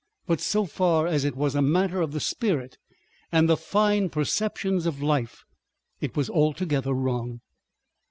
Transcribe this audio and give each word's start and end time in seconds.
But 0.25 0.41
so 0.41 0.65
far 0.65 1.05
as 1.05 1.23
it 1.25 1.35
was 1.35 1.53
a 1.53 1.61
matter 1.61 2.01
of 2.01 2.11
the 2.11 2.19
spirit 2.19 2.79
and 3.31 3.47
the 3.47 3.55
fine 3.55 4.09
perceptions 4.09 4.87
of 4.87 4.99
life, 5.03 5.43
it 5.99 6.17
was 6.17 6.27
altogether 6.27 6.91
wrong. 6.91 7.39